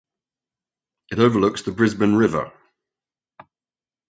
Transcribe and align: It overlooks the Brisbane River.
It 1.11 1.19
overlooks 1.19 1.61
the 1.61 1.71
Brisbane 1.71 2.15
River. 2.15 2.51